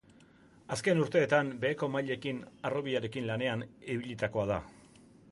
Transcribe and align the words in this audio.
Azken 0.75 1.01
urteetan 1.01 1.49
beheko 1.65 1.89
mailekin, 1.95 2.39
harrobiarekin 2.69 3.27
lanean 3.33 3.65
ibilitakoa 3.97 4.47
da. 4.53 4.57